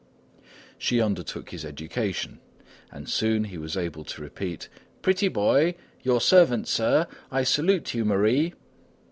[0.79, 2.39] She undertook his education,
[2.91, 4.67] and soon he was able to repeat:
[5.03, 5.75] "Pretty boy!
[6.01, 7.05] Your servant, sir!
[7.31, 8.55] I salute you, Marie!"